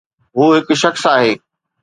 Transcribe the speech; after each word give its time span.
هو 0.37 0.45
هڪ 0.57 0.69
شخص 0.83 1.03
آهي. 1.15 1.31